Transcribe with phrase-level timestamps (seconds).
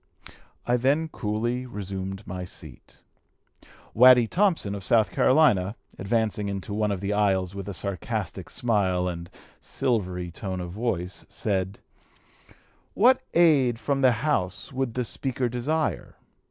[0.65, 3.03] I then coolly resumed my seat.
[3.93, 9.07] Waddy Thompson, of South Carolina, advancing into one of the aisles with a sarcastic smile
[9.07, 9.29] and
[9.59, 11.81] silvery tone of voice, said,
[12.95, 16.15] 'What aid from the House would the Speaker desire?'